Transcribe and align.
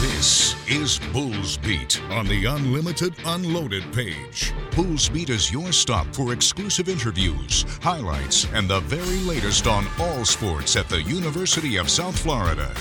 This 0.00 0.56
is 0.66 0.98
Bulls 1.12 1.58
Beat 1.58 2.00
on 2.04 2.26
the 2.26 2.46
Unlimited 2.46 3.14
Unloaded 3.26 3.84
page. 3.92 4.50
Bulls 4.74 5.10
Beat 5.10 5.28
is 5.28 5.52
your 5.52 5.72
stop 5.72 6.06
for 6.14 6.32
exclusive 6.32 6.88
interviews, 6.88 7.66
highlights, 7.82 8.46
and 8.54 8.66
the 8.66 8.80
very 8.80 9.18
latest 9.18 9.66
on 9.66 9.84
all 9.98 10.24
sports 10.24 10.74
at 10.74 10.88
the 10.88 11.02
University 11.02 11.76
of 11.76 11.90
South 11.90 12.18
Florida. 12.18 12.74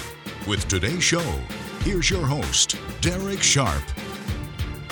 With 0.47 0.65
today's 0.69 1.03
show, 1.03 1.33
here's 1.81 2.09
your 2.09 2.25
host, 2.25 2.77
Darek 3.01 3.43
Sharp. 3.43 3.83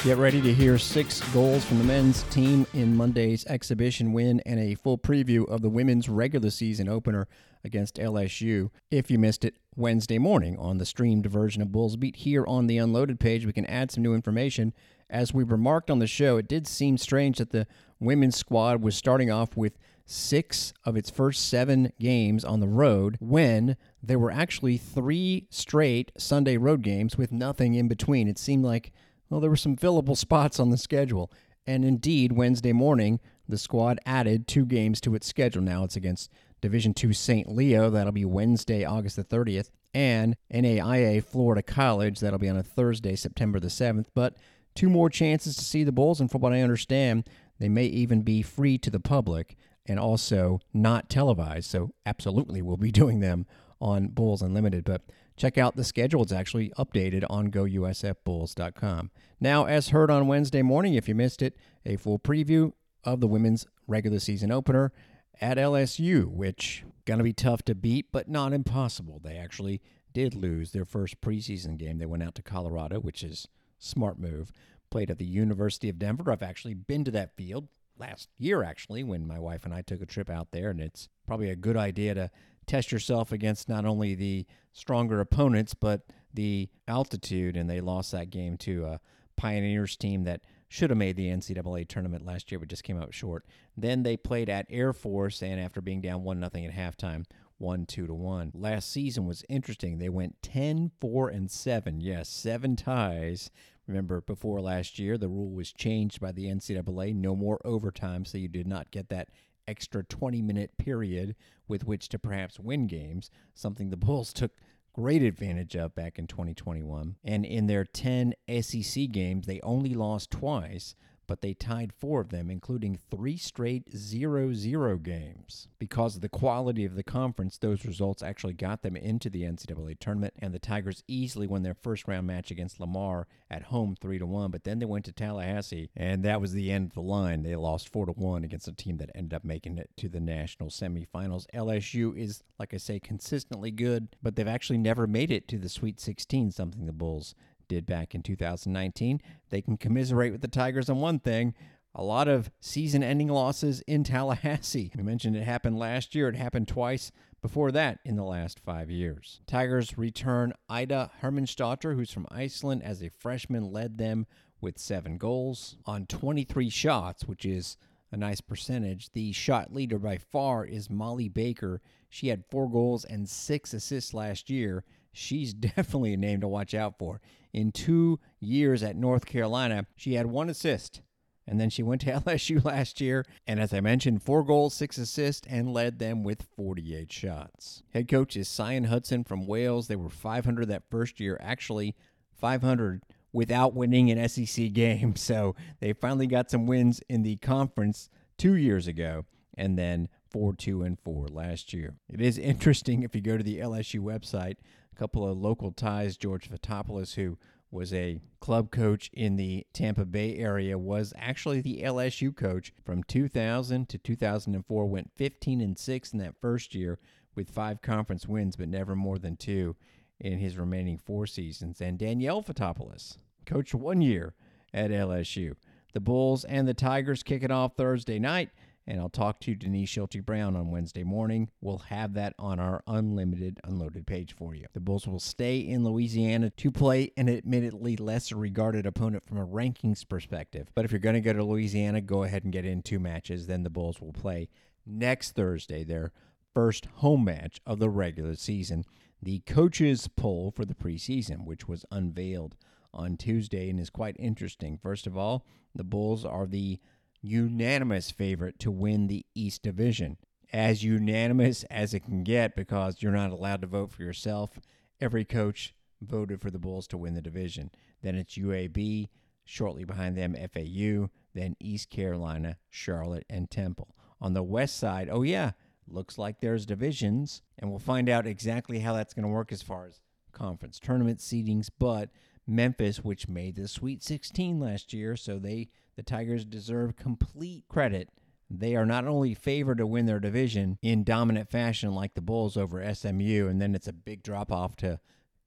Get 0.03 0.17
ready 0.17 0.41
to 0.41 0.53
hear 0.53 0.77
six 0.77 1.21
goals 1.33 1.63
from 1.63 1.77
the 1.77 1.85
men's 1.85 2.23
team 2.23 2.67
in 2.73 2.93
Monday's 2.93 3.45
exhibition 3.45 4.11
win 4.11 4.41
and 4.45 4.59
a 4.59 4.75
full 4.75 4.97
preview 4.97 5.47
of 5.47 5.61
the 5.61 5.69
women's 5.69 6.09
regular 6.09 6.49
season 6.49 6.89
opener 6.89 7.25
against 7.67 7.97
LSU. 7.97 8.71
If 8.89 9.11
you 9.11 9.19
missed 9.19 9.45
it 9.45 9.57
Wednesday 9.75 10.17
morning 10.17 10.57
on 10.57 10.79
the 10.79 10.85
streamed 10.85 11.27
version 11.27 11.61
of 11.61 11.71
Bulls 11.71 11.95
Beat 11.97 12.15
here 12.15 12.43
on 12.47 12.65
the 12.65 12.79
Unloaded 12.79 13.19
page, 13.19 13.45
we 13.45 13.53
can 13.53 13.67
add 13.67 13.91
some 13.91 14.01
new 14.01 14.15
information. 14.15 14.73
As 15.07 15.33
we 15.33 15.43
remarked 15.43 15.91
on 15.91 15.99
the 15.99 16.07
show, 16.07 16.37
it 16.37 16.47
did 16.47 16.65
seem 16.65 16.97
strange 16.97 17.37
that 17.37 17.51
the 17.51 17.67
women's 17.99 18.35
squad 18.35 18.81
was 18.81 18.95
starting 18.95 19.29
off 19.29 19.55
with 19.55 19.77
six 20.05 20.73
of 20.83 20.97
its 20.97 21.11
first 21.11 21.47
seven 21.47 21.91
games 21.99 22.43
on 22.43 22.61
the 22.61 22.67
road 22.67 23.17
when 23.19 23.77
there 24.01 24.17
were 24.17 24.31
actually 24.31 24.77
three 24.77 25.45
straight 25.51 26.11
Sunday 26.17 26.57
road 26.57 26.81
games 26.81 27.17
with 27.17 27.31
nothing 27.31 27.75
in 27.75 27.87
between. 27.87 28.27
It 28.27 28.39
seemed 28.39 28.63
like 28.63 28.91
well, 29.29 29.41
there 29.41 29.49
were 29.49 29.55
some 29.55 29.75
fillable 29.75 30.17
spots 30.17 30.59
on 30.59 30.69
the 30.69 30.77
schedule. 30.77 31.31
And 31.65 31.83
indeed, 31.83 32.31
Wednesday 32.31 32.71
morning, 32.71 33.19
the 33.47 33.57
squad 33.57 33.99
added 34.05 34.47
two 34.47 34.65
games 34.65 35.01
to 35.01 35.15
its 35.15 35.27
schedule. 35.27 35.61
Now 35.61 35.83
it's 35.83 35.97
against 35.97 36.31
Division 36.61 36.93
II 37.01 37.13
St. 37.13 37.49
Leo, 37.49 37.89
that'll 37.89 38.11
be 38.11 38.25
Wednesday, 38.25 38.83
August 38.83 39.15
the 39.15 39.23
30th, 39.23 39.69
and 39.93 40.35
NAIA 40.53 41.23
Florida 41.23 41.61
College, 41.61 42.19
that'll 42.19 42.39
be 42.39 42.49
on 42.49 42.57
a 42.57 42.63
Thursday, 42.63 43.15
September 43.15 43.59
the 43.59 43.67
7th. 43.67 44.07
But 44.13 44.35
two 44.75 44.89
more 44.89 45.09
chances 45.09 45.55
to 45.55 45.63
see 45.63 45.83
the 45.83 45.91
Bulls, 45.91 46.19
and 46.19 46.29
from 46.29 46.41
what 46.41 46.53
I 46.53 46.61
understand, 46.61 47.27
they 47.59 47.69
may 47.69 47.85
even 47.85 48.21
be 48.21 48.41
free 48.41 48.77
to 48.79 48.89
the 48.89 48.99
public 48.99 49.55
and 49.85 49.99
also 49.99 50.59
not 50.73 51.09
televised. 51.09 51.69
So, 51.69 51.93
absolutely, 52.05 52.61
we'll 52.61 52.77
be 52.77 52.91
doing 53.03 53.19
them 53.19 53.45
on 53.79 54.07
Bulls 54.07 54.41
Unlimited. 54.41 54.83
But 54.83 55.03
check 55.35 55.57
out 55.57 55.75
the 55.75 55.83
schedule. 55.83 56.23
It's 56.23 56.31
actually 56.31 56.69
updated 56.77 57.25
on 57.29 57.49
gousfbulls.com. 57.49 59.11
Now, 59.39 59.65
as 59.65 59.89
heard 59.89 60.11
on 60.11 60.27
Wednesday 60.27 60.61
morning, 60.61 60.95
if 60.95 61.07
you 61.07 61.15
missed 61.15 61.41
it, 61.41 61.55
a 61.85 61.95
full 61.95 62.19
preview 62.19 62.73
of 63.03 63.21
the 63.21 63.27
women's 63.27 63.65
regular 63.87 64.19
season 64.19 64.51
opener 64.51 64.91
at 65.41 65.57
LSU, 65.57 66.25
which 66.25 66.83
going 67.05 67.17
to 67.17 67.23
be 67.23 67.33
tough 67.33 67.63
to 67.63 67.75
beat, 67.75 68.11
but 68.11 68.29
not 68.29 68.53
impossible. 68.53 69.19
They 69.23 69.37
actually 69.37 69.81
did 70.13 70.35
lose 70.35 70.71
their 70.71 70.85
first 70.85 71.21
preseason 71.21 71.77
game. 71.77 71.97
They 71.97 72.05
went 72.05 72.23
out 72.23 72.35
to 72.35 72.41
Colorado, 72.41 72.99
which 72.99 73.23
is 73.23 73.47
smart 73.79 74.19
move. 74.19 74.51
Played 74.89 75.11
at 75.11 75.17
the 75.17 75.25
University 75.25 75.89
of 75.89 75.99
Denver. 75.99 76.31
I've 76.31 76.41
actually 76.41 76.73
been 76.73 77.03
to 77.03 77.11
that 77.11 77.35
field 77.35 77.67
last 77.99 78.29
year, 78.37 78.63
actually, 78.63 79.03
when 79.03 79.27
my 79.27 79.39
wife 79.39 79.65
and 79.65 79.73
I 79.73 79.81
took 79.81 80.01
a 80.01 80.05
trip 80.05 80.29
out 80.29 80.51
there, 80.51 80.69
and 80.69 80.79
it's 80.79 81.09
probably 81.25 81.49
a 81.49 81.55
good 81.55 81.77
idea 81.77 82.13
to 82.13 82.31
test 82.65 82.91
yourself 82.91 83.31
against 83.31 83.69
not 83.69 83.85
only 83.85 84.15
the 84.15 84.45
stronger 84.73 85.19
opponents, 85.19 85.73
but 85.73 86.01
the 86.33 86.69
altitude. 86.87 87.57
And 87.57 87.69
they 87.69 87.81
lost 87.81 88.11
that 88.11 88.29
game 88.29 88.57
to 88.59 88.85
a 88.85 88.99
Pioneers 89.35 89.95
team 89.95 90.23
that 90.23 90.41
should 90.67 90.89
have 90.89 90.97
made 90.97 91.15
the 91.15 91.29
NCAA 91.29 91.87
tournament 91.87 92.25
last 92.25 92.51
year, 92.51 92.59
but 92.59 92.67
just 92.69 92.83
came 92.83 93.01
out 93.01 93.13
short. 93.13 93.45
Then 93.75 94.03
they 94.03 94.17
played 94.17 94.49
at 94.49 94.67
Air 94.69 94.93
Force, 94.93 95.41
and 95.41 95.59
after 95.59 95.81
being 95.81 96.01
down 96.01 96.23
one 96.23 96.39
nothing 96.39 96.65
at 96.65 96.73
halftime, 96.73 97.25
won 97.59 97.85
two 97.85 98.07
to 98.07 98.13
one. 98.13 98.51
Last 98.53 98.91
season 98.91 99.25
was 99.25 99.45
interesting. 99.49 99.97
They 99.97 100.09
went 100.09 100.41
10, 100.41 100.91
4, 100.99 101.29
and 101.29 101.49
7. 101.49 102.01
Yes, 102.01 102.29
seven 102.29 102.75
ties. 102.75 103.49
Remember, 103.87 104.21
before 104.21 104.59
last 104.59 104.99
year, 104.99 105.17
the 105.17 105.29
rule 105.29 105.51
was 105.51 105.71
changed 105.71 106.19
by 106.19 106.31
the 106.33 106.45
NCAA. 106.45 107.15
No 107.15 107.35
more 107.35 107.59
overtime, 107.63 108.25
so 108.25 108.37
you 108.37 108.49
did 108.49 108.67
not 108.67 108.91
get 108.91 109.09
that 109.09 109.29
extra 109.67 110.03
20 110.03 110.41
minute 110.41 110.77
period 110.77 111.35
with 111.67 111.85
which 111.85 112.09
to 112.09 112.19
perhaps 112.19 112.59
win 112.59 112.87
games, 112.87 113.29
something 113.53 113.89
the 113.89 113.97
Bulls 113.97 114.33
took 114.33 114.51
great 114.97 115.21
advantage 115.21 115.75
of 115.75 115.93
back 115.93 116.17
in 116.17 116.25
2021. 116.25 117.17
And 117.23 117.45
in 117.45 117.67
their 117.67 117.85
10 117.85 118.33
SEC 118.61 119.11
games, 119.11 119.45
they 119.45 119.59
only 119.61 119.93
lost 119.93 120.31
twice, 120.31 120.95
but 121.27 121.41
they 121.41 121.53
tied 121.53 121.93
four 121.93 122.21
of 122.21 122.29
them, 122.29 122.49
including 122.49 122.97
three 123.11 123.37
straight 123.37 123.95
0 123.95 124.53
0 124.53 124.97
games. 124.97 125.67
Because 125.77 126.15
of 126.15 126.21
the 126.21 126.29
quality 126.29 126.85
of 126.85 126.95
the 126.95 127.03
conference, 127.03 127.57
those 127.57 127.85
results 127.85 128.23
actually 128.23 128.53
got 128.53 128.81
them 128.81 128.95
into 128.95 129.29
the 129.29 129.43
NCAA 129.43 129.99
tournament, 129.99 130.33
and 130.39 130.53
the 130.53 130.59
Tigers 130.59 131.03
easily 131.07 131.47
won 131.47 131.63
their 131.63 131.73
first 131.73 132.07
round 132.07 132.25
match 132.27 132.49
against 132.49 132.79
Lamar 132.79 133.27
at 133.51 133.63
home 133.63 133.95
3 133.99 134.19
1. 134.19 134.51
But 134.51 134.63
then 134.63 134.79
they 134.79 134.85
went 134.85 135.05
to 135.05 135.11
Tallahassee, 135.11 135.89
and 135.95 136.23
that 136.23 136.41
was 136.41 136.53
the 136.53 136.71
end 136.71 136.87
of 136.87 136.93
the 136.93 137.01
line. 137.01 137.43
They 137.43 137.55
lost 137.55 137.89
4 137.89 138.05
1 138.05 138.43
against 138.43 138.67
a 138.67 138.73
team 138.73 138.97
that 138.97 139.11
ended 139.13 139.33
up 139.33 139.43
making 139.43 139.77
it 139.77 139.89
to 139.97 140.09
the 140.09 140.19
national 140.19 140.69
semifinals. 140.69 141.45
LSU 141.53 142.17
is, 142.17 142.43
like 142.57 142.73
I 142.73 142.77
say, 142.77 142.99
consistently 142.99 143.71
good, 143.71 144.15
but 144.23 144.35
they've 144.35 144.47
actually 144.47 144.79
never 144.79 145.07
made 145.07 145.31
it 145.31 145.47
to 145.49 145.57
the 145.57 145.69
Sweet 145.69 145.99
16, 145.99 146.51
something 146.51 146.85
the 146.85 146.93
Bulls 146.93 147.35
did 147.67 147.85
back 147.85 148.15
in 148.15 148.23
2019. 148.23 149.21
They 149.49 149.61
can 149.61 149.77
commiserate 149.77 150.31
with 150.31 150.41
the 150.41 150.47
Tigers 150.47 150.89
on 150.89 150.99
one 150.99 151.19
thing. 151.19 151.53
A 151.95 152.03
lot 152.03 152.27
of 152.27 152.51
season 152.59 153.01
ending 153.01 153.29
losses 153.29 153.81
in 153.81 154.03
Tallahassee. 154.03 154.91
We 154.95 155.03
mentioned 155.03 155.35
it 155.35 155.43
happened 155.43 155.79
last 155.79 156.13
year. 156.13 156.29
It 156.29 156.35
happened 156.35 156.67
twice 156.67 157.11
before 157.41 157.71
that 157.71 157.99
in 158.05 158.15
the 158.15 158.23
last 158.23 158.59
five 158.59 158.91
years. 158.91 159.41
Tigers 159.47 159.97
return 159.97 160.53
Ida 160.69 161.11
Hermannsdottir, 161.21 161.95
who's 161.95 162.11
from 162.11 162.27
Iceland, 162.29 162.83
as 162.83 163.01
a 163.01 163.09
freshman, 163.09 163.71
led 163.71 163.97
them 163.97 164.27
with 164.61 164.77
seven 164.77 165.17
goals 165.17 165.77
on 165.85 166.05
23 166.05 166.69
shots, 166.69 167.25
which 167.25 167.45
is 167.45 167.77
a 168.11 168.17
nice 168.17 168.41
percentage. 168.41 169.11
The 169.11 169.31
shot 169.31 169.73
leader 169.73 169.99
by 169.99 170.17
far 170.17 170.65
is 170.65 170.89
Molly 170.89 171.29
Baker. 171.29 171.81
She 172.09 172.29
had 172.29 172.45
four 172.45 172.69
goals 172.69 173.05
and 173.05 173.27
six 173.27 173.73
assists 173.73 174.13
last 174.13 174.49
year. 174.49 174.83
She's 175.17 175.53
definitely 175.53 176.13
a 176.13 176.17
name 176.17 176.41
to 176.41 176.47
watch 176.47 176.73
out 176.73 176.97
for. 176.97 177.21
In 177.53 177.71
two 177.71 178.19
years 178.39 178.83
at 178.83 178.95
North 178.95 179.25
Carolina, 179.25 179.87
she 179.95 180.13
had 180.13 180.27
one 180.27 180.49
assist. 180.49 181.01
And 181.49 181.59
then 181.59 181.69
she 181.69 181.81
went 181.81 182.01
to 182.01 182.11
LSU 182.19 182.63
last 182.63 182.99
year, 182.99 183.25
and 183.47 183.59
as 183.59 183.73
I 183.73 183.79
mentioned, 183.79 184.21
four 184.21 184.43
goals, 184.43 184.73
six 184.73 184.97
assists, 184.97 185.47
and 185.49 185.73
led 185.73 185.97
them 185.97 186.23
with 186.23 186.45
48 186.55 187.11
shots. 187.11 187.83
Head 187.93 188.09
coach 188.09 188.35
is 188.35 188.49
Sian 188.49 188.85
Hudson 188.85 189.23
from 189.23 189.47
Wales. 189.47 189.87
They 189.87 189.95
were 189.95 190.09
500 190.09 190.67
that 190.67 190.83
first 190.89 191.19
year, 191.19 191.39
actually 191.41 191.95
500 192.39 193.01
without 193.31 193.73
winning 193.73 194.11
an 194.11 194.27
SEC 194.27 194.71
game. 194.73 195.15
So 195.15 195.55
they 195.79 195.93
finally 195.93 196.27
got 196.27 196.51
some 196.51 196.67
wins 196.67 197.01
in 197.09 197.23
the 197.23 197.37
conference 197.37 198.09
two 198.37 198.55
years 198.55 198.87
ago, 198.87 199.25
and 199.57 199.79
then 199.79 200.09
4 200.29 200.53
2 200.53 200.83
and 200.83 200.99
4 200.99 201.27
last 201.27 201.73
year. 201.73 201.95
It 202.09 202.21
is 202.21 202.37
interesting 202.37 203.03
if 203.03 203.15
you 203.15 203.21
go 203.21 203.37
to 203.37 203.43
the 203.43 203.59
LSU 203.59 203.99
website, 203.99 204.57
a 204.91 204.99
couple 204.99 205.29
of 205.29 205.37
local 205.37 205.71
ties, 205.71 206.17
George 206.17 206.49
Fotopoulos, 206.49 207.15
who 207.15 207.37
was 207.69 207.93
a 207.93 208.19
club 208.39 208.71
coach 208.71 209.09
in 209.13 209.35
the 209.35 209.65
Tampa 209.73 210.05
Bay 210.05 210.37
area, 210.37 210.77
was 210.77 211.13
actually 211.17 211.61
the 211.61 211.81
LSU 211.83 212.35
coach 212.35 212.73
from 212.85 213.03
2000 213.03 213.89
to 213.89 213.97
2004. 213.97 214.85
Went 214.85 215.11
15 215.15 215.61
and 215.61 215.77
6 215.77 216.13
in 216.13 216.19
that 216.19 216.39
first 216.39 216.73
year 216.73 216.99
with 217.35 217.49
five 217.49 217.81
conference 217.81 218.27
wins, 218.27 218.55
but 218.55 218.69
never 218.69 218.95
more 218.95 219.19
than 219.19 219.35
two 219.35 219.75
in 220.19 220.39
his 220.39 220.57
remaining 220.57 220.97
four 220.97 221.27
seasons. 221.27 221.81
And 221.81 221.97
Danielle 221.97 222.41
Fotopoulos 222.41 223.17
coached 223.45 223.75
one 223.75 224.01
year 224.01 224.33
at 224.73 224.91
LSU. 224.91 225.55
The 225.93 225.99
Bulls 225.99 226.43
and 226.43 226.67
the 226.67 226.73
Tigers 226.73 227.23
kick 227.23 227.43
it 227.43 227.51
off 227.51 227.75
Thursday 227.75 228.19
night 228.19 228.49
and 228.87 229.01
I'll 229.01 229.09
talk 229.09 229.39
to 229.41 229.53
Denise 229.53 229.89
Schilte 229.89 230.25
Brown 230.25 230.55
on 230.55 230.71
Wednesday 230.71 231.03
morning. 231.03 231.49
We'll 231.59 231.79
have 231.79 232.13
that 232.13 232.33
on 232.39 232.59
our 232.59 232.81
unlimited 232.87 233.59
unloaded 233.63 234.07
page 234.07 234.33
for 234.33 234.55
you. 234.55 234.65
The 234.73 234.79
Bulls 234.79 235.05
will 235.05 235.19
stay 235.19 235.59
in 235.59 235.83
Louisiana 235.83 236.49
to 236.51 236.71
play 236.71 237.11
an 237.17 237.27
admittedly 237.27 237.97
lesser 237.97 238.37
regarded 238.37 238.85
opponent 238.85 239.25
from 239.25 239.37
a 239.37 239.45
rankings 239.45 240.07
perspective. 240.07 240.69
But 240.73 240.85
if 240.85 240.91
you're 240.91 240.99
going 240.99 241.15
to 241.15 241.21
go 241.21 241.33
to 241.33 241.43
Louisiana, 241.43 241.99
go 241.99 242.23
ahead 242.23 242.45
and 242.45 242.53
get 242.53 242.65
in 242.65 242.81
two 242.81 242.99
matches. 242.99 243.47
Then 243.47 243.63
the 243.63 243.69
Bulls 243.69 243.99
will 243.99 244.13
play 244.13 244.47
next 244.85 245.31
Thursday, 245.31 245.83
their 245.83 246.13
first 246.53 246.85
home 246.95 247.25
match 247.25 247.59
of 247.65 247.79
the 247.79 247.89
regular 247.89 248.35
season. 248.35 248.85
The 249.21 249.39
coaches' 249.39 250.07
poll 250.15 250.51
for 250.55 250.63
the 250.63 250.75
preseason, 250.75 251.45
which 251.45 251.67
was 251.67 251.85
unveiled 251.91 252.55
on 252.93 253.17
Tuesday 253.17 253.69
and 253.69 253.79
is 253.79 253.89
quite 253.89 254.15
interesting. 254.17 254.79
First 254.81 255.05
of 255.07 255.17
all, 255.17 255.45
the 255.75 255.83
Bulls 255.83 256.23
are 256.23 256.45
the 256.45 256.79
unanimous 257.27 258.11
favorite 258.11 258.59
to 258.59 258.71
win 258.71 259.07
the 259.07 259.25
East 259.35 259.61
Division. 259.61 260.17
As 260.53 260.83
unanimous 260.83 261.63
as 261.65 261.93
it 261.93 262.01
can 262.01 262.23
get 262.23 262.55
because 262.55 263.01
you're 263.01 263.11
not 263.11 263.31
allowed 263.31 263.61
to 263.61 263.67
vote 263.67 263.91
for 263.91 264.03
yourself. 264.03 264.59
Every 265.01 265.25
coach 265.25 265.75
voted 266.01 266.41
for 266.41 266.49
the 266.49 266.59
Bulls 266.59 266.87
to 266.87 266.97
win 266.97 267.13
the 267.13 267.21
division. 267.21 267.71
Then 268.01 268.15
it's 268.15 268.37
UAB, 268.37 269.09
shortly 269.43 269.83
behind 269.83 270.17
them 270.17 270.35
FAU, 270.35 271.09
then 271.33 271.55
East 271.59 271.89
Carolina, 271.89 272.57
Charlotte, 272.69 273.25
and 273.29 273.49
Temple. 273.49 273.95
On 274.21 274.33
the 274.33 274.43
west 274.43 274.77
side, 274.77 275.09
oh 275.11 275.21
yeah, 275.21 275.51
looks 275.87 276.17
like 276.17 276.39
there's 276.39 276.65
divisions, 276.65 277.41
and 277.59 277.69
we'll 277.69 277.79
find 277.79 278.09
out 278.09 278.27
exactly 278.27 278.79
how 278.79 278.93
that's 278.93 279.13
going 279.13 279.23
to 279.23 279.29
work 279.29 279.51
as 279.51 279.61
far 279.61 279.85
as 279.85 279.99
conference 280.31 280.79
tournament 280.79 281.19
seedings, 281.19 281.69
but 281.79 282.09
Memphis, 282.45 283.03
which 283.03 283.27
made 283.27 283.55
the 283.55 283.67
Sweet 283.67 284.03
16 284.03 284.59
last 284.59 284.93
year, 284.93 285.15
so 285.15 285.37
they 285.37 285.69
the 285.97 286.03
Tigers 286.03 286.45
deserve 286.45 286.95
complete 286.95 287.65
credit. 287.67 288.09
They 288.49 288.75
are 288.75 288.85
not 288.85 289.05
only 289.05 289.33
favored 289.33 289.79
to 289.79 289.87
win 289.87 290.05
their 290.05 290.21
division 290.21 290.77
in 290.81 291.03
dominant 291.03 291.49
fashion 291.49 291.93
like 291.93 292.13
the 292.13 292.21
Bulls 292.21 292.55
over 292.55 292.93
SMU, 292.93 293.47
and 293.49 293.59
then 293.59 293.75
it's 293.75 293.87
a 293.87 293.93
big 293.93 294.23
drop 294.23 294.51
off 294.51 294.77
to 294.77 294.99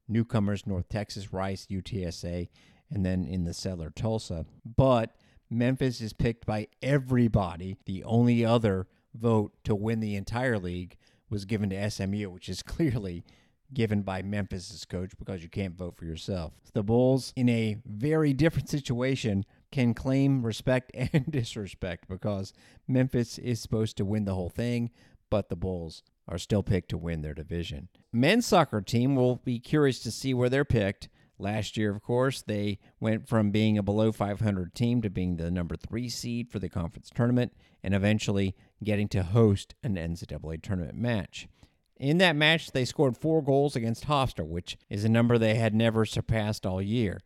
newcomers 0.08 0.66
North 0.66 0.88
Texas, 0.88 1.32
Rice, 1.32 1.66
UTSA, 1.70 2.48
and 2.90 3.06
then 3.06 3.24
in 3.24 3.44
the 3.44 3.54
cellar 3.54 3.90
Tulsa. 3.90 4.44
But 4.64 5.12
Memphis 5.48 6.00
is 6.00 6.12
picked 6.12 6.44
by 6.44 6.66
everybody. 6.82 7.76
The 7.86 8.04
only 8.04 8.44
other 8.44 8.88
vote 9.14 9.52
to 9.64 9.74
win 9.74 10.00
the 10.00 10.16
entire 10.16 10.58
league 10.58 10.96
was 11.30 11.44
given 11.44 11.70
to 11.70 11.90
SMU, 11.90 12.28
which 12.28 12.48
is 12.48 12.62
clearly 12.64 13.24
given 13.72 14.02
by 14.02 14.20
Memphis's 14.20 14.84
coach 14.84 15.12
because 15.16 15.44
you 15.44 15.48
can't 15.48 15.76
vote 15.76 15.96
for 15.96 16.04
yourself. 16.04 16.52
The 16.74 16.82
Bulls, 16.82 17.32
in 17.36 17.48
a 17.48 17.76
very 17.86 18.32
different 18.32 18.68
situation, 18.68 19.44
can 19.70 19.94
claim 19.94 20.44
respect 20.44 20.90
and 20.94 21.30
disrespect 21.30 22.08
because 22.08 22.52
Memphis 22.88 23.38
is 23.38 23.60
supposed 23.60 23.96
to 23.96 24.04
win 24.04 24.24
the 24.24 24.34
whole 24.34 24.48
thing, 24.48 24.90
but 25.30 25.48
the 25.48 25.56
Bulls 25.56 26.02
are 26.28 26.38
still 26.38 26.62
picked 26.62 26.90
to 26.90 26.98
win 26.98 27.22
their 27.22 27.34
division. 27.34 27.88
Men's 28.12 28.46
soccer 28.46 28.80
team 28.80 29.16
will 29.16 29.36
be 29.36 29.58
curious 29.58 30.00
to 30.00 30.10
see 30.10 30.34
where 30.34 30.48
they're 30.48 30.64
picked. 30.64 31.08
Last 31.38 31.76
year, 31.76 31.90
of 31.90 32.02
course, 32.02 32.42
they 32.42 32.78
went 33.00 33.26
from 33.26 33.50
being 33.50 33.78
a 33.78 33.82
below 33.82 34.12
500 34.12 34.74
team 34.74 35.00
to 35.02 35.10
being 35.10 35.36
the 35.36 35.50
number 35.50 35.74
three 35.74 36.08
seed 36.08 36.50
for 36.50 36.58
the 36.58 36.68
conference 36.68 37.10
tournament 37.14 37.52
and 37.82 37.94
eventually 37.94 38.54
getting 38.84 39.08
to 39.08 39.22
host 39.22 39.74
an 39.82 39.94
NCAA 39.94 40.62
tournament 40.62 40.96
match. 40.96 41.48
In 41.96 42.18
that 42.18 42.36
match, 42.36 42.72
they 42.72 42.84
scored 42.84 43.16
four 43.16 43.42
goals 43.42 43.76
against 43.76 44.06
Hofstra, 44.06 44.46
which 44.46 44.76
is 44.88 45.04
a 45.04 45.08
number 45.08 45.36
they 45.36 45.54
had 45.54 45.74
never 45.74 46.04
surpassed 46.04 46.64
all 46.64 46.80
year. 46.80 47.20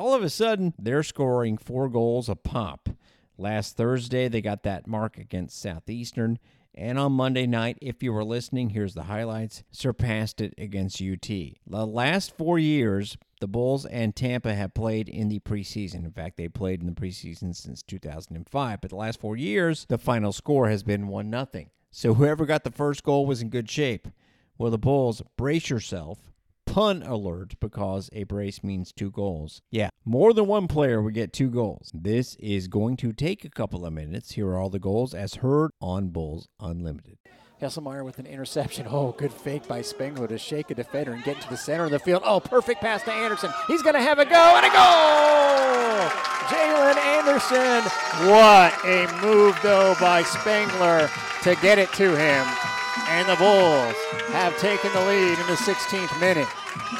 All 0.00 0.14
of 0.14 0.22
a 0.22 0.30
sudden, 0.30 0.72
they're 0.78 1.02
scoring 1.02 1.58
four 1.58 1.90
goals 1.90 2.30
a 2.30 2.34
pop. 2.34 2.88
Last 3.36 3.76
Thursday, 3.76 4.28
they 4.28 4.40
got 4.40 4.62
that 4.62 4.86
mark 4.86 5.18
against 5.18 5.60
Southeastern, 5.60 6.38
and 6.74 6.98
on 6.98 7.12
Monday 7.12 7.46
night, 7.46 7.76
if 7.82 8.02
you 8.02 8.14
were 8.14 8.24
listening, 8.24 8.70
here's 8.70 8.94
the 8.94 9.02
highlights, 9.02 9.62
surpassed 9.70 10.40
it 10.40 10.54
against 10.56 11.02
UT. 11.02 11.28
The 11.28 11.86
last 11.86 12.34
four 12.34 12.58
years, 12.58 13.18
the 13.40 13.46
Bulls 13.46 13.84
and 13.84 14.16
Tampa 14.16 14.54
have 14.54 14.72
played 14.72 15.10
in 15.10 15.28
the 15.28 15.40
preseason. 15.40 16.06
In 16.06 16.12
fact, 16.12 16.38
they 16.38 16.48
played 16.48 16.80
in 16.80 16.86
the 16.86 16.98
preseason 16.98 17.54
since 17.54 17.82
2005, 17.82 18.80
but 18.80 18.88
the 18.88 18.96
last 18.96 19.20
four 19.20 19.36
years, 19.36 19.84
the 19.90 19.98
final 19.98 20.32
score 20.32 20.70
has 20.70 20.82
been 20.82 21.08
1 21.08 21.30
0. 21.30 21.66
So 21.90 22.14
whoever 22.14 22.46
got 22.46 22.64
the 22.64 22.70
first 22.70 23.02
goal 23.02 23.26
was 23.26 23.42
in 23.42 23.50
good 23.50 23.68
shape. 23.68 24.08
Well, 24.56 24.70
the 24.70 24.78
Bulls, 24.78 25.20
brace 25.36 25.68
yourself. 25.68 26.29
Pun 26.70 27.02
alert 27.02 27.54
because 27.58 28.08
a 28.12 28.22
brace 28.22 28.62
means 28.62 28.92
two 28.92 29.10
goals. 29.10 29.60
Yeah, 29.72 29.88
more 30.04 30.32
than 30.32 30.46
one 30.46 30.68
player 30.68 31.02
would 31.02 31.14
get 31.14 31.32
two 31.32 31.50
goals. 31.50 31.90
This 31.92 32.36
is 32.36 32.68
going 32.68 32.96
to 32.98 33.12
take 33.12 33.44
a 33.44 33.50
couple 33.50 33.84
of 33.84 33.92
minutes. 33.92 34.30
Here 34.32 34.46
are 34.46 34.56
all 34.56 34.70
the 34.70 34.78
goals 34.78 35.12
as 35.12 35.34
heard 35.34 35.72
on 35.80 36.10
Bulls 36.10 36.46
Unlimited. 36.60 37.18
Hesselmeyer 37.60 38.04
with 38.04 38.20
an 38.20 38.26
interception. 38.26 38.86
Oh, 38.88 39.10
good 39.18 39.32
fake 39.32 39.66
by 39.66 39.82
Spengler 39.82 40.28
to 40.28 40.38
shake 40.38 40.70
a 40.70 40.76
defender 40.76 41.12
and 41.12 41.24
get 41.24 41.38
into 41.38 41.48
the 41.48 41.56
center 41.56 41.86
of 41.86 41.90
the 41.90 41.98
field. 41.98 42.22
Oh, 42.24 42.38
perfect 42.38 42.80
pass 42.80 43.02
to 43.02 43.12
Anderson. 43.12 43.50
He's 43.66 43.82
going 43.82 43.96
to 43.96 44.00
have 44.00 44.20
a 44.20 44.24
go 44.24 44.30
and 44.30 44.64
a 44.64 44.70
goal! 44.70 46.08
Jalen 46.46 46.96
Anderson. 46.96 47.82
What 48.30 48.72
a 48.84 49.08
move, 49.20 49.58
though, 49.64 49.96
by 50.00 50.22
Spengler 50.22 51.10
to 51.42 51.56
get 51.56 51.80
it 51.80 51.92
to 51.94 52.16
him 52.16 52.69
and 53.08 53.28
the 53.28 53.36
Bulls 53.36 53.94
have 54.32 54.56
taken 54.58 54.92
the 54.92 55.00
lead 55.00 55.38
in 55.38 55.46
the 55.46 55.54
16th 55.54 56.20
minute. 56.20 56.48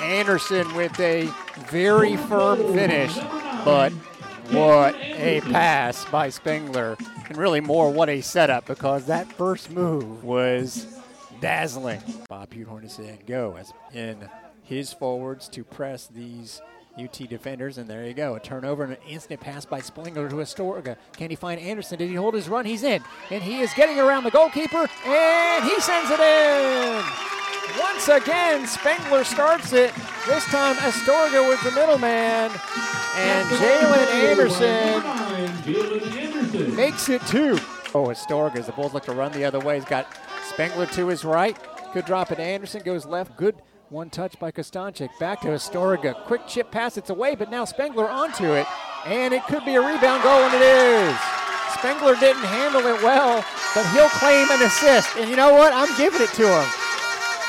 Anderson 0.03 0.73
with 0.75 0.99
a 1.01 1.29
very 1.69 2.17
firm 2.17 2.59
finish, 2.73 3.15
but 3.65 3.93
what 4.51 4.95
a 4.97 5.41
pass 5.43 6.05
by 6.07 6.29
Spengler, 6.29 6.97
and 7.29 7.37
really 7.37 7.61
more 7.61 7.91
what 7.93 8.09
a 8.09 8.21
setup 8.21 8.67
because 8.67 9.07
that 9.07 9.31
first 9.33 9.71
move 9.71 10.25
was 10.25 10.87
dazzling. 11.41 12.01
Bob 12.29 12.51
Butehorn 12.51 12.85
is 12.85 12.93
saying 12.93 13.21
go 13.27 13.57
as 13.57 13.73
in 13.93 14.29
his 14.63 14.93
forwards 14.93 15.49
to 15.49 15.65
press 15.65 16.07
these 16.07 16.61
UT 17.05 17.29
defenders, 17.29 17.79
and 17.79 17.89
there 17.89 18.07
you 18.07 18.15
go. 18.15 18.35
A 18.35 18.41
turnover 18.41 18.85
and 18.85 18.93
an 18.93 18.99
instant 19.09 19.41
pass 19.41 19.65
by 19.65 19.81
Spengler 19.81 20.29
to 20.29 20.37
Astorga. 20.37 20.97
Can 21.13 21.31
he 21.31 21.37
find 21.37 21.61
Anderson? 21.61 21.99
Did 21.99 22.09
he 22.09 22.15
hold 22.15 22.35
his 22.35 22.49
run? 22.49 22.65
He's 22.65 22.83
in. 22.83 23.03
And 23.31 23.43
he 23.43 23.61
is 23.61 23.73
getting 23.75 23.99
around 23.99 24.25
the 24.25 24.31
goalkeeper, 24.31 24.89
and 25.07 25.65
he 25.65 25.81
sends 25.81 26.11
it 26.11 26.21
in. 26.21 27.03
Once 27.79 28.09
again, 28.09 28.67
Spengler 28.67 29.25
starts 29.25 29.73
it. 29.73 29.93
This 30.27 30.45
time, 30.47 30.75
Astorga 30.77 31.49
was 31.49 31.61
the 31.63 31.71
middleman, 31.71 32.51
and 33.17 33.49
Jalen 33.49 34.07
Anderson 34.29 35.03
makes 36.77 37.09
it 37.09 37.23
two. 37.27 37.59
Oh, 37.95 38.09
Astorga, 38.09 38.57
as 38.57 38.67
the 38.67 38.73
Bulls 38.73 38.93
look 38.93 39.05
to 39.05 39.13
run 39.13 39.33
the 39.33 39.45
other 39.45 39.61
way, 39.61 39.77
he's 39.77 39.85
got 39.85 40.07
Spengler 40.49 40.87
to 40.87 41.07
his 41.09 41.25
right. 41.25 41.57
Good 41.93 42.07
drop 42.07 42.31
at 42.31 42.39
Anderson, 42.39 42.83
goes 42.83 43.05
left. 43.07 43.37
Good 43.37 43.57
one 43.91 44.09
touch 44.09 44.39
by 44.39 44.53
Kostancic. 44.53 45.11
Back 45.19 45.41
to 45.41 45.49
Astorga. 45.49 46.15
Quick 46.25 46.47
chip 46.47 46.71
pass. 46.71 46.97
It's 46.97 47.11
away, 47.11 47.35
but 47.35 47.51
now 47.51 47.65
Spengler 47.65 48.09
onto 48.09 48.53
it. 48.53 48.67
And 49.05 49.35
it 49.35 49.45
could 49.45 49.65
be 49.65 49.75
a 49.75 49.81
rebound 49.81 50.23
goal, 50.23 50.39
and 50.39 50.55
it 50.55 50.63
is. 50.63 51.17
Spengler 51.75 52.15
didn't 52.17 52.45
handle 52.45 52.87
it 52.87 53.03
well, 53.03 53.45
but 53.75 53.87
he'll 53.91 54.09
claim 54.11 54.49
an 54.51 54.63
assist. 54.63 55.17
And 55.17 55.29
you 55.31 55.37
know 55.37 55.55
what? 55.55 55.73
I'm 55.73 55.97
giving 55.97 56.21
it 56.21 56.31
to 56.31 56.47
him. 56.47 56.69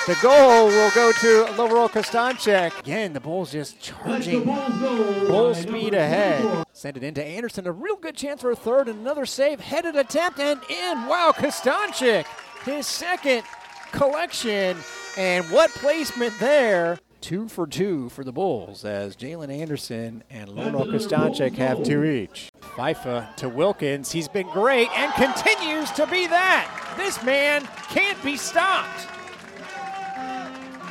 The 0.07 0.17
goal 0.21 0.65
will 0.65 0.91
go 0.91 1.11
to 1.11 1.45
Lovro 1.53 1.87
Kostancic. 1.87 2.79
Again, 2.79 3.13
the 3.13 3.19
Bulls 3.19 3.51
just 3.51 3.79
charging 3.79 4.45
full 4.45 5.53
speed 5.53 5.93
ahead. 5.93 6.65
Send 6.73 6.97
it 6.97 7.03
into 7.03 7.23
Anderson. 7.23 7.67
A 7.67 7.71
real 7.71 7.97
good 7.97 8.15
chance 8.15 8.41
for 8.41 8.49
a 8.49 8.55
third 8.55 8.87
and 8.87 8.99
another 8.99 9.27
save. 9.27 9.59
Headed 9.59 9.95
attempt 9.95 10.39
and 10.39 10.59
in. 10.69 11.07
Wow, 11.07 11.33
Kostancic. 11.35 12.25
His 12.63 12.87
second 12.87 13.43
collection 13.91 14.77
and 15.17 15.49
what 15.51 15.69
placement 15.71 16.37
there? 16.39 16.99
Two 17.19 17.47
for 17.47 17.67
two 17.67 18.09
for 18.09 18.23
the 18.23 18.31
Bulls 18.31 18.83
as 18.83 19.15
Jalen 19.15 19.55
Anderson 19.55 20.23
and 20.31 20.49
Lovro 20.49 20.85
Kostancic 20.85 21.53
have 21.55 21.83
two 21.83 22.03
each. 22.03 22.51
FIFA 22.61 23.35
to 23.35 23.47
Wilkins. 23.49 24.11
He's 24.11 24.27
been 24.27 24.47
great 24.49 24.89
and 24.97 25.13
continues 25.13 25.91
to 25.91 26.07
be 26.07 26.25
that. 26.27 26.95
This 26.97 27.23
man 27.23 27.67
can't 27.89 28.21
be 28.23 28.37
stopped. 28.37 29.07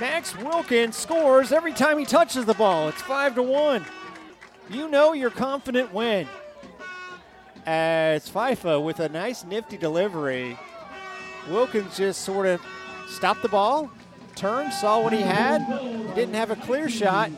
Max 0.01 0.37
Wilkins 0.39 0.97
scores 0.97 1.53
every 1.53 1.73
time 1.73 1.99
he 1.99 2.05
touches 2.05 2.45
the 2.45 2.55
ball. 2.55 2.89
It's 2.89 3.03
five 3.03 3.35
to 3.35 3.43
one. 3.43 3.85
You 4.71 4.89
know 4.89 5.13
you're 5.13 5.31
confident 5.31 5.93
when. 5.93 6.29
As 7.67 8.31
FIFA 8.31 8.83
with 8.83 9.01
a 9.01 9.09
nice 9.09 9.45
nifty 9.45 9.77
delivery, 9.77 10.57
Wilkins 11.51 11.97
just 11.97 12.23
sort 12.23 12.47
of 12.47 12.61
stopped 13.09 13.43
the 13.43 13.49
ball, 13.49 13.91
turned, 14.35 14.73
saw 14.73 15.03
what 15.03 15.13
he 15.13 15.21
had. 15.21 15.67
Didn't 16.15 16.35
have 16.35 16.51
a 16.51 16.57
clear 16.57 16.89
shot, 16.89 17.31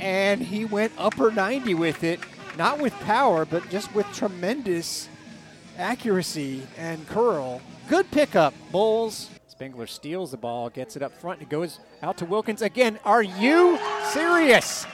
and 0.00 0.40
he 0.42 0.64
went 0.64 0.92
upper 0.98 1.30
90 1.30 1.74
with 1.74 2.04
it, 2.04 2.20
not 2.58 2.78
with 2.78 2.92
power, 3.00 3.44
but 3.44 3.68
just 3.70 3.94
with 3.94 4.06
tremendous 4.12 5.08
accuracy 5.78 6.66
and 6.76 7.06
curl. 7.08 7.60
Good 7.88 8.10
pickup, 8.10 8.54
Bulls. 8.70 9.30
Spengler 9.48 9.86
steals 9.86 10.30
the 10.30 10.36
ball, 10.36 10.70
gets 10.70 10.96
it 10.96 11.02
up 11.02 11.12
front, 11.20 11.40
and 11.40 11.48
goes 11.48 11.78
out 12.02 12.16
to 12.18 12.24
Wilkins 12.24 12.62
again. 12.62 12.98
Are 13.04 13.22
you 13.22 13.78
serious? 14.10 14.86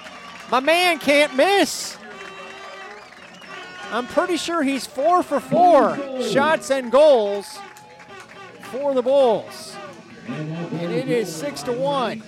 My 0.51 0.61
man 0.61 0.99
can't 0.99 1.35
miss. 1.37 1.97
I'm 3.91 4.07
pretty 4.07 4.37
sure 4.37 4.63
he's 4.63 4.87
four 4.87 5.23
for 5.23 5.41
four 5.41 5.97
shots 6.23 6.71
and 6.71 6.93
goals 6.93 7.59
for 8.71 8.93
the 8.93 9.01
Bulls. 9.03 9.75
It 11.09 11.21
is 11.21 11.35
six 11.35 11.63
to 11.63 11.73
one. 11.73 12.23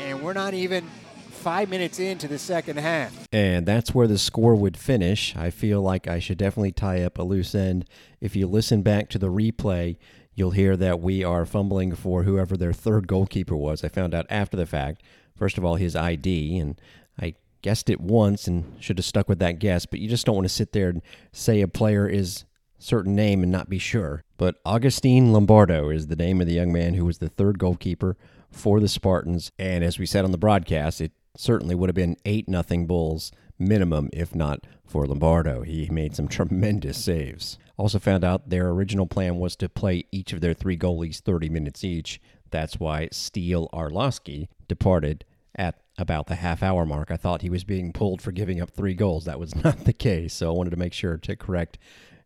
And 0.00 0.20
we're 0.20 0.32
not 0.32 0.52
even 0.52 0.84
five 1.30 1.68
minutes 1.68 2.00
into 2.00 2.26
the 2.26 2.40
second 2.40 2.80
half. 2.80 3.28
And 3.30 3.64
that's 3.66 3.94
where 3.94 4.08
the 4.08 4.18
score 4.18 4.56
would 4.56 4.76
finish. 4.76 5.36
I 5.36 5.50
feel 5.50 5.80
like 5.80 6.08
I 6.08 6.18
should 6.18 6.38
definitely 6.38 6.72
tie 6.72 7.04
up 7.04 7.16
a 7.16 7.22
loose 7.22 7.54
end. 7.54 7.84
If 8.20 8.34
you 8.34 8.48
listen 8.48 8.82
back 8.82 9.08
to 9.10 9.18
the 9.20 9.28
replay, 9.28 9.96
you'll 10.34 10.50
hear 10.50 10.76
that 10.76 10.98
we 10.98 11.22
are 11.22 11.46
fumbling 11.46 11.94
for 11.94 12.24
whoever 12.24 12.56
their 12.56 12.72
third 12.72 13.06
goalkeeper 13.06 13.54
was. 13.54 13.84
I 13.84 13.88
found 13.88 14.12
out 14.12 14.26
after 14.28 14.56
the 14.56 14.66
fact. 14.66 15.04
First 15.36 15.56
of 15.56 15.64
all, 15.64 15.76
his 15.76 15.94
ID, 15.94 16.58
and 16.58 16.80
I 17.16 17.34
guessed 17.62 17.88
it 17.88 18.00
once 18.00 18.48
and 18.48 18.74
should 18.80 18.98
have 18.98 19.04
stuck 19.04 19.28
with 19.28 19.38
that 19.38 19.60
guess, 19.60 19.86
but 19.86 20.00
you 20.00 20.08
just 20.08 20.26
don't 20.26 20.34
want 20.34 20.46
to 20.46 20.52
sit 20.52 20.72
there 20.72 20.88
and 20.88 21.02
say 21.30 21.60
a 21.60 21.68
player 21.68 22.08
is 22.08 22.42
certain 22.78 23.14
name 23.14 23.42
and 23.42 23.52
not 23.52 23.68
be 23.68 23.78
sure. 23.78 24.22
But 24.36 24.56
Augustine 24.64 25.32
Lombardo 25.32 25.90
is 25.90 26.06
the 26.06 26.16
name 26.16 26.40
of 26.40 26.46
the 26.46 26.54
young 26.54 26.72
man 26.72 26.94
who 26.94 27.04
was 27.04 27.18
the 27.18 27.28
third 27.28 27.58
goalkeeper 27.58 28.16
for 28.50 28.80
the 28.80 28.88
Spartans. 28.88 29.50
And 29.58 29.84
as 29.84 29.98
we 29.98 30.06
said 30.06 30.24
on 30.24 30.32
the 30.32 30.38
broadcast, 30.38 31.00
it 31.00 31.12
certainly 31.36 31.74
would 31.74 31.88
have 31.88 31.94
been 31.94 32.16
8 32.24 32.48
nothing 32.48 32.86
Bulls 32.86 33.32
minimum 33.58 34.08
if 34.12 34.34
not 34.34 34.66
for 34.86 35.06
Lombardo. 35.06 35.62
He 35.62 35.88
made 35.90 36.14
some 36.14 36.28
tremendous 36.28 37.02
saves. 37.02 37.58
Also 37.76 37.98
found 37.98 38.24
out 38.24 38.50
their 38.50 38.68
original 38.70 39.06
plan 39.06 39.36
was 39.36 39.54
to 39.56 39.68
play 39.68 40.04
each 40.10 40.32
of 40.32 40.40
their 40.40 40.54
three 40.54 40.76
goalies 40.76 41.20
30 41.20 41.48
minutes 41.48 41.84
each. 41.84 42.20
That's 42.50 42.80
why 42.80 43.08
Steele 43.12 43.68
Arlovsky 43.72 44.48
departed 44.66 45.24
at 45.54 45.80
about 45.98 46.28
the 46.28 46.36
half 46.36 46.62
hour 46.62 46.86
mark. 46.86 47.10
I 47.10 47.16
thought 47.16 47.42
he 47.42 47.50
was 47.50 47.64
being 47.64 47.92
pulled 47.92 48.22
for 48.22 48.32
giving 48.32 48.60
up 48.60 48.70
three 48.70 48.94
goals. 48.94 49.24
That 49.24 49.40
was 49.40 49.54
not 49.64 49.84
the 49.84 49.92
case. 49.92 50.32
So 50.34 50.48
I 50.48 50.56
wanted 50.56 50.70
to 50.70 50.76
make 50.76 50.92
sure 50.92 51.16
to 51.16 51.36
correct 51.36 51.78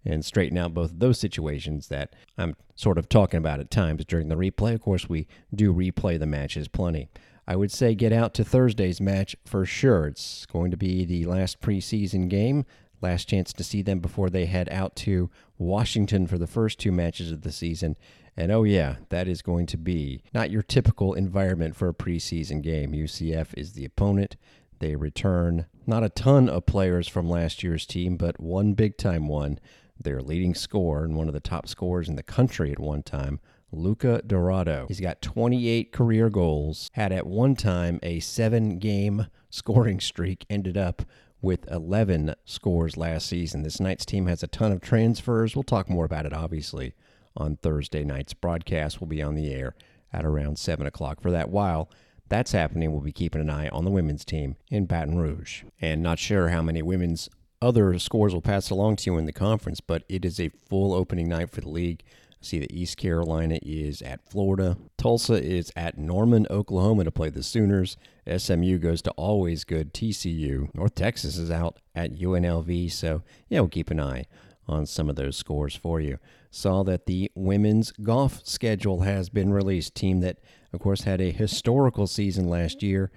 and 0.05 0.25
straighten 0.25 0.59
out 0.59 0.75
both 0.75 0.91
of 0.93 0.99
those 0.99 1.19
situations 1.19 1.89
that 1.89 2.15
I'm 2.37 2.57
sort 2.75 2.99
of 2.99 3.09
talking 3.09 3.39
about 3.39 3.61
at 3.61 3.71
times 3.71 4.05
during 4.05 4.29
the 4.29 4.37
replay. 4.37 4.75
Of 4.75 4.83
course, 4.83 5.09
we 5.09 5.27
do 5.55 5.73
replay 5.73 6.19
the 6.19 6.27
matches 6.27 6.69
plenty. 6.69 7.09
I 7.47 7.57
would 7.57 7.73
say 7.73 7.95
get 7.95 8.13
out 8.13 8.35
to 8.35 8.45
Thursday's 8.45 9.01
match 9.01 9.37
for 9.45 9.65
sure. 9.65 10.07
It's 10.07 10.47
going 10.47 10.71
to 10.71 10.77
be 10.77 11.05
the 11.05 11.25
last 11.25 11.61
preseason 11.61 12.29
game, 12.29 12.65
last 13.01 13.29
chance 13.29 13.53
to 13.53 13.65
see 13.65 13.83
them 13.83 13.99
before 13.99 14.31
they 14.31 14.47
head 14.47 14.69
out 14.71 14.95
to 14.97 15.31
Washington 15.59 16.27
for 16.27 16.39
the 16.39 16.47
first 16.47 16.79
two 16.79 16.93
matches 16.93 17.33
of 17.33 17.43
the 17.43 17.53
season. 17.53 17.97
And 18.37 18.51
oh, 18.51 18.63
yeah, 18.63 18.97
that 19.11 19.29
is 19.29 19.43
going 19.43 19.67
to 19.67 19.77
be 19.77 20.23
not 20.33 20.51
your 20.51 20.63
typical 20.63 21.15
environment 21.15 21.77
for 21.77 21.89
a 21.89 21.95
preseason 21.95 22.63
game. 22.63 22.93
UCF 22.93 23.49
is 23.57 23.73
the 23.73 23.85
opponent. 23.85 24.37
They 24.79 24.97
return 24.97 25.67
not 25.87 26.05
a 26.05 26.09
ton 26.09 26.49
of 26.49 26.67
players 26.67 27.09
from 27.09 27.29
last 27.29 27.63
year's 27.63 27.87
team, 27.87 28.17
but 28.17 28.41
one 28.41 28.73
big 28.73 28.97
time 28.97 29.29
one. 29.29 29.59
Their 29.99 30.21
leading 30.21 30.55
scorer 30.55 31.05
and 31.05 31.17
one 31.17 31.29
of 31.29 31.35
the 31.35 31.41
top 31.41 31.69
scorers 31.69 32.09
in 32.09 32.17
the 32.17 32.23
country 32.23 32.73
at 32.73 32.79
one 32.79 33.03
time, 33.03 33.41
Luca 33.71 34.23
Dorado. 34.27 34.87
He's 34.89 35.01
got 35.01 35.23
28 35.23 35.93
career 35.93 36.29
goals, 36.29 36.91
had 36.93 37.13
at 37.13 37.27
one 37.27 37.55
time 37.55 37.99
a 38.03 38.21
seven 38.21 38.79
game 38.79 39.27
scoring 39.51 40.01
streak, 40.01 40.45
ended 40.51 40.77
up 40.77 41.03
with 41.41 41.69
11 41.71 42.35
scores 42.45 42.97
last 42.97 43.27
season. 43.27 43.63
This 43.63 43.81
Knights' 43.81 44.07
team 44.07 44.27
has 44.27 44.43
a 44.43 44.47
ton 44.47 44.73
of 44.73 44.81
transfers. 44.81 45.57
We'll 45.57 45.65
talk 45.65 45.91
more 45.91 46.05
about 46.05 46.27
it, 46.27 46.33
obviously, 46.33 46.95
on 47.37 47.57
Thursday 47.57 48.05
night's 48.05 48.35
broadcast. 48.35 49.01
We'll 49.01 49.09
be 49.09 49.23
on 49.23 49.35
the 49.35 49.53
air 49.53 49.75
at 50.13 50.25
around 50.25 50.59
7 50.59 50.87
o'clock. 50.87 51.21
For 51.21 51.31
that 51.31 51.51
while 51.51 51.91
that's 52.29 52.53
happening, 52.53 52.93
we'll 52.93 53.01
be 53.01 53.13
keeping 53.13 53.41
an 53.41 53.51
eye 53.51 53.69
on 53.69 53.85
the 53.85 53.91
women's 53.91 54.25
team 54.25 54.57
in 54.71 54.87
Baton 54.87 55.19
Rouge. 55.19 55.65
And 55.81 56.03
not 56.03 56.19
sure 56.19 56.49
how 56.49 56.63
many 56.63 56.81
women's 56.81 57.29
other 57.63 57.99
scores 57.99 58.35
will 58.35 58.43
pass 58.43 58.69
along 58.71 58.97
to 58.97 59.11
you 59.11 59.17
in 59.17 59.27
the 59.27 59.33
conference, 59.33 59.81
but 59.81 60.03
it 60.09 60.25
is 60.25 60.41
a 60.41 60.49
full 60.49 60.93
opening 60.93 61.29
night 61.29 61.51
for 61.51 61.61
the 61.61 61.69
league. 61.69 62.03
I 62.09 62.45
see 62.45 62.59
that 62.59 62.73
East 62.73 62.97
Carolina 62.97 63.61
is 63.63 64.03
at 64.03 64.29
Florida. 64.29 64.77
Tulsa 64.99 65.35
is 65.35 65.73
at 65.77 65.97
Norman, 65.97 66.47
Oklahoma 66.51 67.05
to 67.05 67.13
play 67.13 67.31
the 67.31 67.43
Sooners. 67.43 67.97
SMU 68.37 68.79
goes 68.79 69.01
to 69.03 69.13
always 69.13 69.63
good 69.63 69.95
TCU. 69.95 70.75
North 70.75 70.97
Texas 70.97 71.39
is 71.39 71.53
out 71.53 71.79
at 71.95 72.17
UNLV, 72.17 72.91
so 72.91 73.23
yeah, 73.49 73.61
we'll 73.61 73.69
keep 73.69 73.93
an 73.93 74.01
eye 74.01 74.27
on 74.67 74.85
some 74.85 75.09
of 75.09 75.17
those 75.17 75.37
scores 75.37 75.77
for 75.77 76.01
you. 76.01 76.19
Saw 76.51 76.83
that 76.83 77.07
the 77.07 77.31
women's 77.35 77.93
golf 77.93 78.41
schedule 78.45 79.03
has 79.03 79.29
been 79.29 79.53
released. 79.53 79.95
Team 79.95 80.21
that, 80.21 80.39
of 80.73 80.81
course, 80.81 81.03
had 81.03 81.21
a 81.21 81.31
historical 81.31 82.07
season 82.07 82.49
last 82.49 82.83
year 82.83 83.11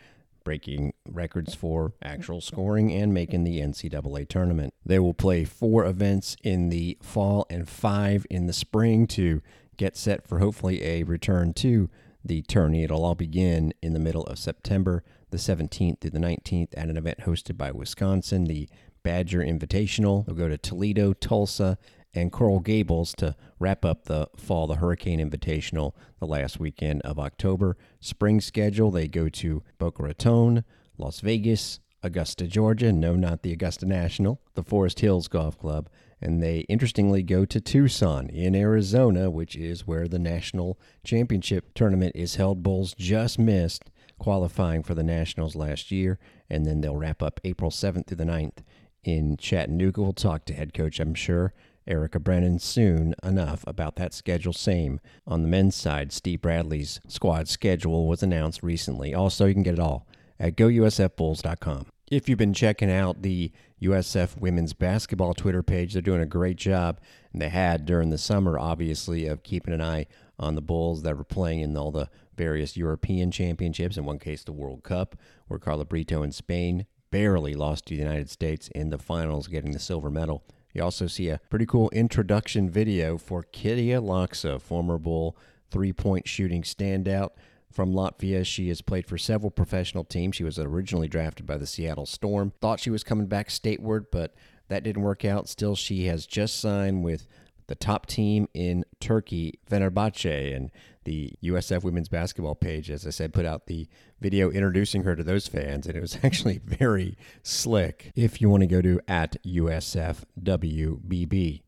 breaking 0.46 0.94
records 1.10 1.54
for 1.54 1.94
actual 2.02 2.38
mm-hmm. 2.38 2.56
scoring 2.56 2.94
and 2.94 3.14
making 3.14 3.44
the 3.44 3.60
NCAA 3.60 4.30
tournament. 4.30 4.74
They 4.86 5.00
will 5.00 5.14
play 5.14 5.44
four 5.44 5.84
events 5.86 6.38
in 6.42 6.70
the 6.70 6.98
fall 7.02 7.46
and 7.50 7.68
five 7.68 8.26
in 8.30 8.46
the 8.46 8.54
spring 8.54 9.08
to 9.08 9.42
get 9.76 9.98
set 9.98 10.26
for 10.26 10.40
hopefully 10.40 10.82
a 10.86 11.04
return 11.04 11.54
to 11.56 11.90
the 12.24 12.42
tourney. 12.44 12.84
It'll 12.84 13.04
all 13.04 13.16
begin 13.16 13.74
in 13.82 13.92
the 13.92 14.00
middle 14.00 14.24
of 14.24 14.40
September, 14.40 15.04
the 15.32 15.38
17th 15.38 16.00
through 16.00 16.12
the 16.12 16.20
19th, 16.20 16.70
at 16.78 16.88
an 16.88 16.96
event 16.96 17.20
hosted 17.22 17.58
by 17.58 17.72
Wisconsin, 17.72 18.46
the 18.46 18.70
Badger 19.04 19.40
Invitational. 19.40 20.26
They'll 20.26 20.36
go 20.36 20.48
to 20.48 20.58
Toledo, 20.58 21.14
Tulsa, 21.14 21.78
and 22.16 22.32
Coral 22.32 22.62
Gables 22.62 23.14
to 23.18 23.36
wrap 23.60 23.86
up 23.86 24.06
the 24.06 24.28
fall, 24.38 24.66
the 24.66 24.76
Hurricane 24.76 25.20
Invitational, 25.20 25.94
the 26.20 26.26
last 26.26 26.60
weekend 26.60 27.02
of 27.02 27.20
October. 27.20 27.78
Spring 28.00 28.42
schedule, 28.42 28.90
they 28.90 29.08
go 29.08 29.30
to 29.30 29.62
Boca 29.78 30.02
Raton, 30.02 30.64
Las 30.98 31.20
Vegas, 31.20 31.82
Augusta, 32.02 32.48
Georgia. 32.48 32.94
No, 32.94 33.16
not 33.16 33.42
the 33.42 33.52
Augusta 33.52 33.86
National, 33.86 34.42
the 34.54 34.64
Forest 34.64 35.02
Hills 35.02 35.28
Golf 35.28 35.60
Club. 35.60 35.90
And 36.22 36.42
they 36.42 36.60
interestingly 36.70 37.22
go 37.24 37.46
to 37.46 37.60
Tucson 37.60 38.30
in 38.30 38.56
Arizona, 38.56 39.30
which 39.30 39.56
is 39.56 39.86
where 39.86 40.08
the 40.08 40.20
national 40.20 40.80
championship 41.04 41.74
tournament 41.74 42.14
is 42.16 42.36
held. 42.36 42.64
Bulls 42.64 42.96
just 42.98 43.38
missed 43.38 43.92
qualifying 44.18 44.82
for 44.82 44.96
the 44.96 45.04
Nationals 45.04 45.56
last 45.56 45.92
year, 45.92 46.18
and 46.50 46.66
then 46.66 46.80
they'll 46.82 46.96
wrap 46.96 47.22
up 47.22 47.42
April 47.44 47.70
7th 47.70 48.08
through 48.08 48.18
the 48.18 48.24
9th 48.24 48.60
in 49.04 49.36
Chattanooga. 49.38 50.02
We'll 50.02 50.14
talk 50.14 50.46
to 50.46 50.54
head 50.54 50.74
coach, 50.74 51.00
I'm 51.00 51.14
sure, 51.14 51.54
Erica 51.88 52.20
Brennan 52.20 52.60
soon 52.60 53.16
enough 53.24 53.64
about 53.68 53.96
that 53.96 54.14
schedule. 54.14 54.54
Same 54.54 55.00
on 55.28 55.42
the 55.42 55.48
men's 55.48 55.76
side. 55.76 56.12
Steve 56.12 56.42
Bradley's 56.42 57.00
squad 57.08 57.48
schedule 57.48 58.08
was 58.08 58.24
announced 58.24 58.64
recently. 58.64 59.14
Also, 59.14 59.46
you 59.46 59.54
can 59.54 59.64
get 59.64 59.76
it 59.76 59.80
all 59.80 60.08
at 60.40 60.56
gousfbulls.com. 60.56 61.88
If 62.12 62.30
you've 62.30 62.38
been 62.38 62.54
checking 62.54 62.92
out 62.92 63.24
the 63.24 63.52
USF 63.82 64.38
women's 64.38 64.74
basketball 64.74 65.34
Twitter 65.34 65.64
page, 65.64 65.94
they're 65.94 66.02
doing 66.02 66.22
a 66.22 66.28
great 66.28 66.58
job. 66.58 67.00
And 67.34 67.42
they 67.42 67.50
had 67.50 67.86
during 67.86 68.10
the 68.10 68.18
summer, 68.18 68.60
obviously, 68.60 69.26
of 69.28 69.44
keeping 69.44 69.74
an 69.74 69.82
eye 69.82 70.06
on 70.38 70.56
the 70.56 70.62
Bulls 70.62 71.02
that 71.04 71.18
were 71.18 71.24
playing 71.24 71.62
in 71.62 71.76
all 71.76 71.92
the 71.92 72.10
various 72.38 72.78
European 72.78 73.32
championships, 73.32 73.98
in 73.98 74.06
one 74.06 74.20
case, 74.20 74.44
the 74.44 74.52
World 74.52 74.84
Cup, 74.84 75.16
where 75.48 75.60
Carla 75.60 75.86
Brito 75.86 76.22
in 76.22 76.32
Spain 76.32 76.86
barely 77.10 77.54
lost 77.54 77.86
to 77.86 77.96
the 77.96 78.02
United 78.02 78.30
States 78.30 78.68
in 78.76 78.90
the 78.90 78.98
finals, 78.98 79.48
getting 79.48 79.72
the 79.72 79.80
silver 79.80 80.12
medal. 80.12 80.44
You 80.76 80.84
also 80.84 81.08
see 81.08 81.30
a 81.30 81.40
pretty 81.50 81.66
cool 81.66 81.90
introduction 81.92 82.70
video 82.70 83.18
for 83.18 83.44
Kitija 83.44 84.02
Laksa, 84.04 84.62
former 84.62 84.98
Bull 84.98 85.38
three 85.72 85.94
point 85.94 86.28
shooting 86.28 86.64
standout 86.64 87.30
from 87.72 87.94
Latvia. 87.94 88.46
She 88.46 88.68
has 88.68 88.82
played 88.82 89.08
for 89.08 89.18
several 89.18 89.52
professional 89.52 90.04
teams. 90.04 90.36
She 90.36 90.44
was 90.44 90.60
originally 90.60 91.08
drafted 91.08 91.46
by 91.46 91.56
the 91.56 91.66
Seattle 91.66 92.06
Storm. 92.06 92.52
Thought 92.60 92.82
she 92.82 92.90
was 92.90 93.06
coming 93.06 93.28
back 93.28 93.48
stateward, 93.48 94.08
but 94.12 94.36
that 94.68 94.84
didn't 94.84 95.02
work 95.02 95.24
out. 95.24 95.48
Still, 95.48 95.78
she 95.78 96.08
has 96.08 96.26
just 96.26 96.60
signed 96.60 97.06
with 97.06 97.26
the 97.68 97.76
top 97.76 98.06
team 98.06 98.50
in 98.54 98.84
Turkey, 99.00 99.60
Fenerbahce, 99.72 100.56
and 100.56 100.72
the 101.06 101.34
USF 101.44 101.84
women's 101.84 102.10
basketball 102.10 102.56
page, 102.56 102.92
as 102.92 103.08
I 103.08 103.12
said, 103.12 103.34
put 103.34 103.46
out 103.46 103.68
the 103.68 103.88
video 104.20 104.50
introducing 104.50 105.04
her 105.04 105.16
to 105.16 105.24
those 105.24 105.48
fans, 105.48 105.88
and 105.88 105.96
it 105.96 106.02
was 106.02 106.20
actually 106.24 106.58
very 106.58 107.18
slick. 107.44 108.12
If 108.16 108.42
you 108.42 108.50
want 108.50 108.62
to 108.62 108.68
go 108.68 108.82
to 108.82 109.00
at 109.08 109.42
USFWBB, 109.44 110.02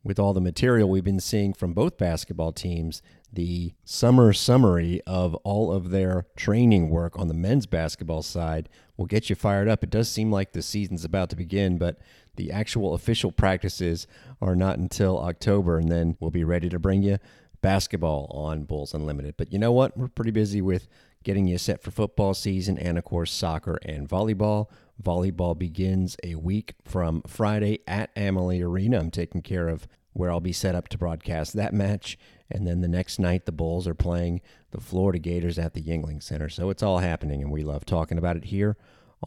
with 0.03 0.19
all 0.19 0.33
the 0.33 0.41
material 0.41 0.89
we've 0.89 1.03
been 1.03 1.19
seeing 1.19 1.53
from 1.53 1.73
both 1.73 1.97
basketball 1.97 2.51
teams, 2.51 3.01
the 3.31 3.73
summer 3.83 4.33
summary 4.33 5.01
of 5.05 5.35
all 5.35 5.71
of 5.71 5.91
their 5.91 6.25
training 6.35 6.89
work 6.89 7.17
on 7.19 7.27
the 7.27 7.33
men's 7.33 7.65
basketball 7.65 8.23
side 8.23 8.69
will 8.95 9.05
get 9.05 9.29
you 9.29 9.35
fired 9.35 9.67
up. 9.67 9.83
It 9.83 9.89
does 9.89 10.09
seem 10.09 10.31
like 10.31 10.53
the 10.53 10.61
season's 10.61 11.05
about 11.05 11.29
to 11.29 11.35
begin, 11.35 11.77
but 11.77 11.99
the 12.35 12.51
actual 12.51 12.93
official 12.93 13.31
practices 13.31 14.07
are 14.41 14.55
not 14.55 14.79
until 14.79 15.19
October, 15.19 15.77
and 15.77 15.91
then 15.91 16.15
we'll 16.19 16.31
be 16.31 16.43
ready 16.43 16.69
to 16.69 16.79
bring 16.79 17.03
you 17.03 17.17
basketball 17.61 18.31
on 18.31 18.63
Bulls 18.63 18.93
Unlimited. 18.93 19.35
But 19.37 19.51
you 19.51 19.59
know 19.59 19.71
what? 19.71 19.97
We're 19.97 20.07
pretty 20.07 20.31
busy 20.31 20.61
with 20.61 20.87
getting 21.23 21.47
you 21.47 21.57
set 21.57 21.81
for 21.81 21.91
football 21.91 22.33
season 22.33 22.77
and, 22.77 22.97
of 22.97 23.03
course, 23.03 23.31
soccer 23.31 23.79
and 23.83 24.07
volleyball. 24.07 24.69
Volleyball 25.01 25.57
begins 25.57 26.15
a 26.23 26.35
week 26.35 26.75
from 26.83 27.21
Friday 27.27 27.79
at 27.87 28.11
Amalie 28.15 28.61
Arena. 28.61 28.99
I'm 28.99 29.11
taking 29.11 29.41
care 29.41 29.67
of 29.67 29.87
where 30.13 30.31
I'll 30.31 30.39
be 30.39 30.53
set 30.53 30.73
up 30.73 30.87
to 30.89 30.97
broadcast 30.97 31.53
that 31.53 31.73
match. 31.73 32.17
And 32.49 32.65
then 32.65 32.81
the 32.81 32.87
next 32.87 33.19
night, 33.19 33.45
the 33.45 33.51
Bulls 33.51 33.87
are 33.87 33.93
playing 33.93 34.41
the 34.71 34.79
Florida 34.79 35.19
Gators 35.19 35.59
at 35.59 35.73
the 35.73 35.81
Yuengling 35.81 36.23
Center. 36.23 36.49
So 36.49 36.69
it's 36.69 36.81
all 36.81 36.99
happening, 36.99 37.41
and 37.41 37.51
we 37.51 37.63
love 37.63 37.85
talking 37.85 38.17
about 38.17 38.37
it 38.37 38.45
here 38.45 38.77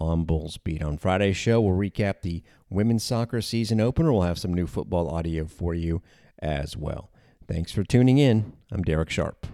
on 0.00 0.24
Bulls 0.24 0.56
Beat. 0.56 0.82
On 0.82 0.96
Friday's 0.96 1.36
show, 1.36 1.60
we'll 1.60 1.76
recap 1.76 2.22
the 2.22 2.42
women's 2.68 3.04
soccer 3.04 3.40
season 3.40 3.80
opener. 3.80 4.12
We'll 4.12 4.22
have 4.22 4.38
some 4.38 4.54
new 4.54 4.66
football 4.66 5.08
audio 5.10 5.44
for 5.44 5.74
you 5.74 6.02
as 6.40 6.76
well. 6.76 7.09
Thanks 7.50 7.72
for 7.72 7.82
tuning 7.82 8.18
in. 8.18 8.52
I'm 8.70 8.84
Darek 8.84 9.10
Sharp. 9.10 9.44